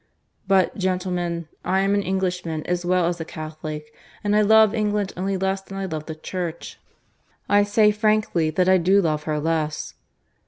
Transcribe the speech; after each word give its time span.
But, 0.47 0.75
gentlemen, 0.79 1.47
I 1.63 1.81
am 1.81 1.93
an 1.93 2.01
Englishman 2.01 2.65
as 2.65 2.83
well 2.83 3.05
as 3.05 3.21
a 3.21 3.23
Catholic, 3.23 3.93
and 4.23 4.35
I 4.35 4.41
love 4.41 4.73
England 4.73 5.13
only 5.15 5.37
less 5.37 5.61
than 5.61 5.77
I 5.77 5.85
love 5.85 6.07
the 6.07 6.15
Church. 6.15 6.79
I 7.47 7.61
say 7.61 7.91
frankly 7.91 8.49
that 8.49 8.67
I 8.67 8.79
do 8.79 8.99
love 8.99 9.25
her 9.25 9.39
less. 9.39 9.93